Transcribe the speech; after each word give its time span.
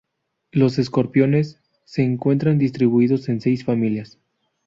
Los 0.51 0.79
escorpiones 0.79 1.59
se 1.85 2.01
encuentran 2.01 2.57
distribuidos 2.57 3.29
en 3.29 3.39
seis 3.39 3.63
familias. 3.65 4.17